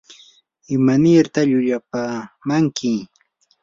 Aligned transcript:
¿imanirta 0.75 1.39
llullapamanki? 1.49 2.91